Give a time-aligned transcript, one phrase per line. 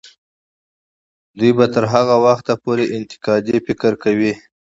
[1.37, 4.33] دوی به تر هغه وخته پورې انتقادي فکر کوي.